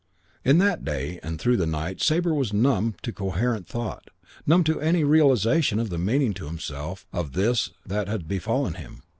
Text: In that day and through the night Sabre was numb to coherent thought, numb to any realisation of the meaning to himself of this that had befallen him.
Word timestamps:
In 0.43 0.57
that 0.57 0.83
day 0.83 1.19
and 1.21 1.39
through 1.39 1.57
the 1.57 1.67
night 1.67 2.01
Sabre 2.01 2.33
was 2.33 2.51
numb 2.51 2.95
to 3.03 3.13
coherent 3.13 3.67
thought, 3.67 4.09
numb 4.47 4.63
to 4.63 4.81
any 4.81 5.03
realisation 5.03 5.77
of 5.77 5.91
the 5.91 5.99
meaning 5.99 6.33
to 6.33 6.47
himself 6.47 7.05
of 7.13 7.33
this 7.33 7.69
that 7.85 8.07
had 8.07 8.27
befallen 8.27 8.73
him. 8.73 9.03